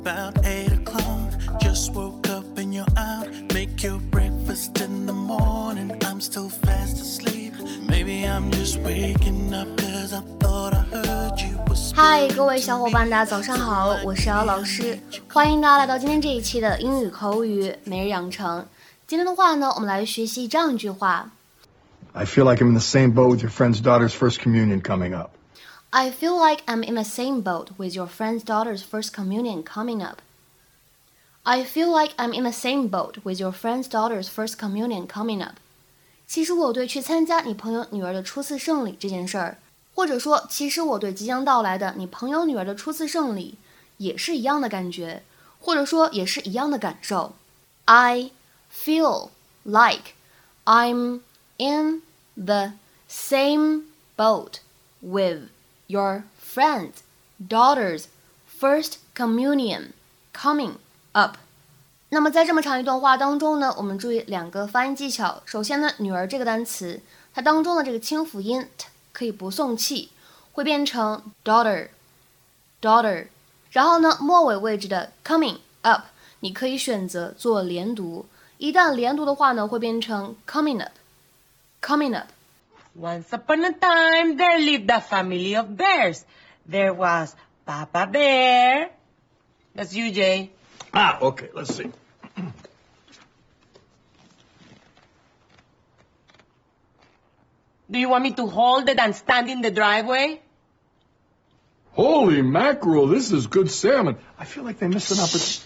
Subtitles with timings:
[0.00, 1.32] about eight o'clock.
[1.60, 3.28] Just woke up and you're out.
[3.52, 5.92] Make your breakfast in the morning.
[6.04, 7.52] I'm still fast asleep.
[7.88, 11.94] Maybe I'm just waking up cause I thought I heard you whisper.
[11.96, 14.98] 嗨，各位小伙伴，大家早上好，我是姚老师，
[15.28, 18.66] 欢迎大家来到今天这一期的英语口语每日养成。
[19.06, 21.30] 今天的话呢，我们来学习这样一句话
[22.12, 25.14] I feel like I'm in the same boat with your friend's daughter's first communion coming
[25.14, 25.30] up.
[25.90, 30.02] I feel like I'm in the same boat with your friend's daughter's first communion coming
[30.02, 30.18] up.
[31.44, 35.40] I feel like I'm in the same boat with your friend's daughter's first communion coming
[35.42, 35.54] up.
[36.26, 39.58] 其实我对去参加你朋友女儿的初次圣礼这件事儿，
[39.94, 43.56] 或者说，其实我对即将到来的你朋友女儿的初次圣礼
[43.98, 45.22] 也是一样的感觉，
[45.60, 47.34] 或者说也是一样的感受。
[47.84, 48.32] I
[48.74, 49.30] feel
[49.62, 50.14] like
[50.64, 51.20] I'm
[51.58, 52.02] in
[52.34, 52.72] the
[53.08, 53.84] same
[54.16, 54.58] boat
[55.00, 55.48] with
[55.91, 57.03] Your friend's
[57.37, 58.05] daughter's
[58.59, 59.91] first communion
[60.33, 60.75] coming
[61.11, 61.37] up。
[62.09, 65.41] 那么在这么长一段话当中呢，我们注意两个发音技巧。
[65.45, 67.01] 首先呢，女儿这个单词，
[67.33, 70.11] 它当中的这个清辅音 t 可以不送气，
[70.53, 73.27] 会变成 daughter，daughter。
[73.71, 76.03] 然后呢，末尾位置的 coming up，
[76.41, 78.25] 你可以选择做连读。
[78.57, 82.27] 一旦连读的话呢，会变成 coming up，coming up。
[82.95, 86.25] Once upon a time, there lived a family of bears.
[86.65, 88.89] There was Papa Bear.
[89.73, 90.51] That's you, Jay.
[90.93, 91.89] Ah, okay, let's see.
[97.89, 100.41] Do you want me to hold it and stand in the driveway?
[101.91, 104.17] Holy mackerel, this is good salmon.
[104.39, 105.59] I feel like they missed an opportunity.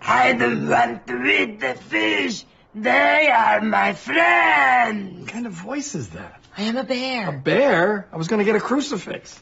[0.00, 2.44] I don't want to eat the fish.
[2.74, 5.20] They are my friends.
[5.20, 6.40] What kind of voice is that?
[6.56, 7.28] I am a bear.
[7.28, 7.40] A bear.
[7.40, 8.08] bear?
[8.12, 9.38] I was gonna get a crucifix.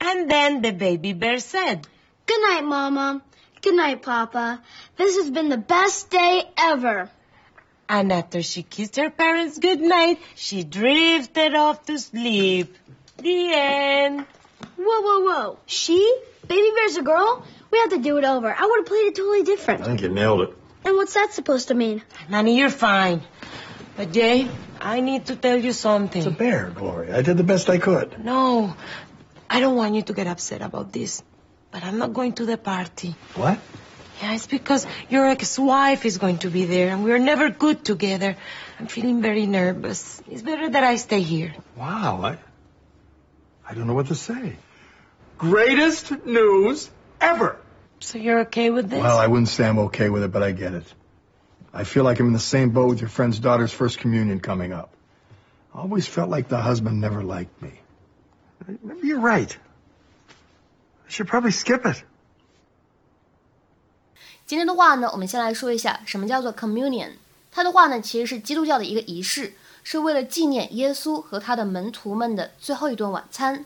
[0.00, 1.86] And then the baby bear said,
[2.26, 3.22] Good night, Mama.
[3.60, 4.62] Good night, Papa.
[4.96, 7.10] This has been the best day ever.
[7.88, 12.74] and after she kissed her parents goodnight, she drifted off to sleep.
[13.18, 14.26] The end.
[14.76, 15.58] Whoa, whoa, whoa.
[15.66, 16.00] She?
[16.48, 17.44] Baby Bear's a girl?
[17.70, 18.48] We have to do it over.
[18.48, 19.82] I would have played it totally different.
[19.82, 20.54] I think you nailed it.
[20.84, 22.02] And what's that supposed to mean?
[22.28, 23.22] Nanny, you're fine.
[23.96, 24.48] But Jay,
[24.80, 26.20] I need to tell you something.
[26.20, 27.16] It's a bear, Gloria.
[27.16, 28.24] I did the best I could.
[28.24, 28.76] No,
[29.48, 31.22] I don't want you to get upset about this.
[31.70, 33.14] But I'm not going to the party.
[33.34, 33.58] What?
[34.20, 38.36] Yeah, it's because your ex-wife is going to be there and we're never good together.
[38.78, 40.22] I'm feeling very nervous.
[40.30, 41.54] It's better that I stay here.
[41.76, 42.38] Wow, I
[43.68, 44.56] I don't know what to say.
[45.38, 46.90] Greatest news
[47.20, 47.58] ever.
[48.03, 49.01] So you're okay with this?
[49.01, 50.85] Well, I wouldn't say I'm okay with it, but I get it.
[51.73, 54.73] I feel like I'm in the same boat with your friend's daughter's first communion coming
[54.73, 54.89] up.
[55.73, 57.79] I always felt like the husband never liked me.
[58.81, 59.55] Maybe you're right.
[61.05, 62.03] I should probably skip it.
[64.45, 67.11] 今天的话呢，我们先来说一下什么叫做 communion。
[67.51, 69.53] 它的话呢，其实是基督教的一个仪式，
[69.83, 73.65] 是为了纪念耶稣和他的门徒们的最后一顿晚餐。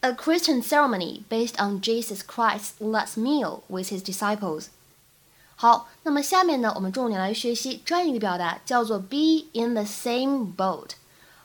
[0.00, 4.66] A Christian ceremony based on Jesus Christ's last meal with his disciples。
[5.56, 10.90] 好，那么下面呢，我们重点来学习这样一个表达，叫做 be in the same boat。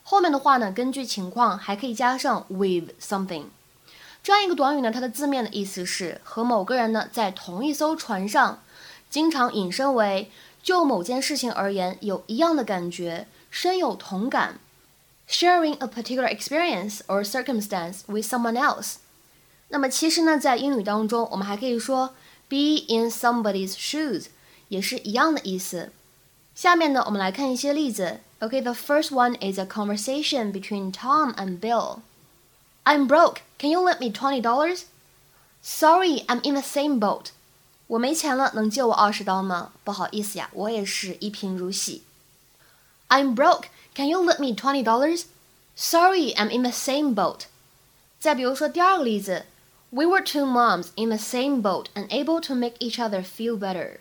[0.03, 3.45] 后面的话呢，根据情况还可以加上 with something。
[4.21, 8.61] 这样一个短语呢，它的字面的意思是和某个人呢在同一艘船上，
[9.09, 10.29] 经常引申为
[10.61, 14.59] 就某件事情而言有一样的感觉，深有同感。
[15.32, 18.96] Sharing a particular experience or circumstance with someone else。
[19.68, 22.14] 那么其实呢，在英语当中，我们还可以说
[22.48, 24.28] be in somebody's shoes，
[24.68, 25.92] 也是一样的意思。
[26.54, 28.20] 下面呢，我们来看一些例子。
[28.40, 31.98] Okay, the first one is a conversation between Tom and Bill.
[32.84, 33.42] I'm broke.
[33.58, 34.84] Can you lend me twenty dollars?
[35.60, 37.26] Sorry, I'm in the same boat.
[37.88, 39.72] 我没钱了，能借我二十刀吗？
[39.84, 42.04] 不好意思呀，我也是一贫如洗。
[43.08, 43.64] I'm broke.
[43.94, 45.26] Can you lend me twenty dollars?
[45.74, 47.46] Sorry, I'm in the same boat.
[48.20, 49.44] 再比如说第二个例子，
[49.90, 53.98] We were two moms in the same boat and able to make each other feel better.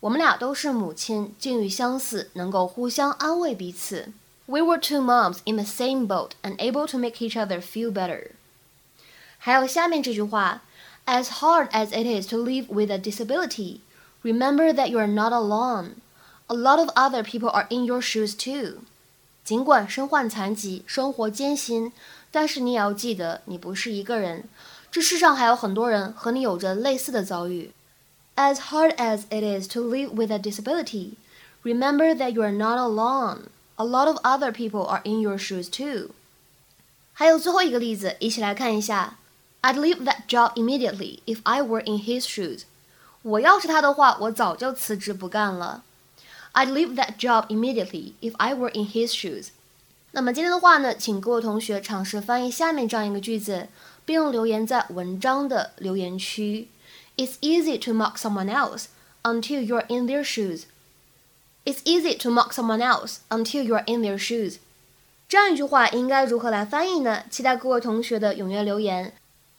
[0.00, 4.12] 我们俩都是母亲，境遇相似，能够互相安慰彼此。
[4.46, 8.30] We were two moms in the same boat and able to make each other feel better.
[9.38, 10.62] 还有下面这句话，
[11.06, 13.80] As hard as it is to live with a disability,
[14.22, 15.96] remember that you are not alone.
[16.48, 18.82] A lot of other people are in your shoes too.
[19.44, 21.92] 尽管身患残疾，生活艰辛，
[22.30, 24.48] 但是你也要记得，你不是一个人。
[24.90, 27.72] 这世上还有很多人和你有着类似的遭遇。
[28.34, 31.12] As hard as it is to live with a disability,
[31.62, 33.48] remember that you are not alone.
[33.76, 36.10] A lot of other people are in your shoes too.
[37.12, 39.16] 还有最后一个例子，一起来看一下。
[39.62, 42.62] I'd leave that job immediately if I were in his shoes.
[43.22, 45.82] 我要是他的话，我早就辞职不干了。
[46.52, 49.48] I'd leave that job immediately if I were in his shoes.
[50.12, 53.68] 那么今天的话呢，请各位同学尝试翻译下面这样一个句子，
[54.06, 56.68] 并留言在文章的留言区。
[57.16, 58.86] It's easy to mock someone else
[59.22, 60.62] until you're in their shoes.
[61.64, 64.56] It's easy to mock someone else until you're in their shoes.
[65.28, 67.24] 这样一句话应该如何来翻译呢？
[67.28, 69.12] 期待各位同学的踊跃留言。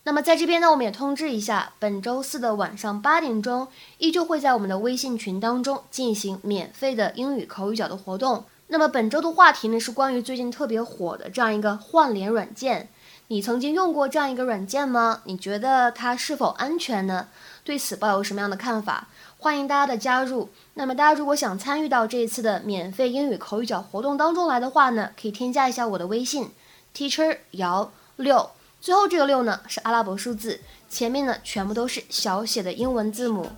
[0.04, 3.68] 那么在这边呢，我们也通知一下，本周四的晚上八点钟，
[3.98, 8.44] 依旧会在我们的微信群当中进行免费的英语口语角的活动。
[8.66, 12.88] 那么本周的话题呢，是关于最近特别火的这样一个换脸软件。
[13.28, 15.22] 你曾经用过这样一个软件吗？
[15.24, 17.28] 你觉得它是否安全呢？
[17.62, 19.06] 对此抱有什么样的看法？
[19.38, 20.50] 欢迎大家的加入。
[20.74, 26.50] 那么大家如果想参与到这一次的免费英语口语角活动当中来的话呢，可以添加一下我的微信
[26.92, 28.50] ，teacher 姚六。
[28.82, 30.58] 最后这个六呢是阿拉伯数字，
[30.90, 33.48] 前面呢全部都是小写的英文字母。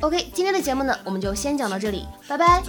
[0.00, 2.62] OK，今天的节目呢我们就先讲到这里，拜拜。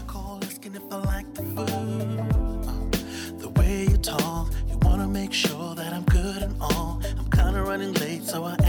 [5.11, 6.99] Make sure that I'm good and all.
[7.17, 8.62] I'm kinda running late, so I.